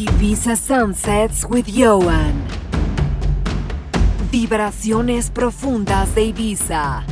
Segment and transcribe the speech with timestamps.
[0.00, 2.32] Ibiza Sunsets with Ioan.
[4.30, 7.04] Vibraciones profundas de Ibiza.